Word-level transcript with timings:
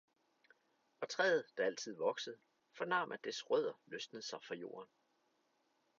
Og 1.01 1.09
træet, 1.09 1.45
der 1.57 1.65
altid 1.65 1.95
voksede, 1.97 2.39
fornam 2.77 3.11
at 3.11 3.23
dets 3.23 3.49
rødder 3.49 3.73
løsnede 3.85 4.23
sig 4.25 4.43
fra 4.43 4.55
jorden. 4.55 4.91